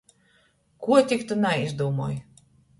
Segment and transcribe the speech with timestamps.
[0.85, 2.13] Kuo tik tu naizdūmoj!